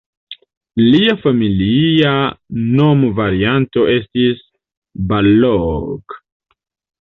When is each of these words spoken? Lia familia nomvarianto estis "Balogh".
Lia 0.83 1.13
familia 1.25 2.13
nomvarianto 2.77 3.85
estis 3.97 4.41
"Balogh". 5.13 6.19